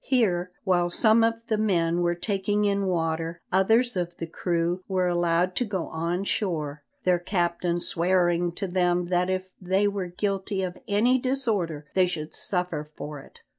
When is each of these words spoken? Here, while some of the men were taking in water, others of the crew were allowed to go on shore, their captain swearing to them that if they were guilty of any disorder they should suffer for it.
Here, 0.03 0.49
while 0.63 0.89
some 0.89 1.23
of 1.23 1.35
the 1.47 1.59
men 1.59 2.01
were 2.01 2.15
taking 2.15 2.65
in 2.65 2.87
water, 2.87 3.39
others 3.51 3.95
of 3.95 4.17
the 4.17 4.25
crew 4.25 4.81
were 4.87 5.07
allowed 5.07 5.53
to 5.57 5.63
go 5.63 5.89
on 5.89 6.23
shore, 6.23 6.81
their 7.03 7.19
captain 7.19 7.79
swearing 7.79 8.51
to 8.53 8.65
them 8.67 9.09
that 9.09 9.29
if 9.29 9.49
they 9.61 9.87
were 9.87 10.07
guilty 10.07 10.63
of 10.63 10.79
any 10.87 11.19
disorder 11.19 11.85
they 11.93 12.07
should 12.07 12.33
suffer 12.33 12.89
for 12.95 13.19
it. 13.19 13.41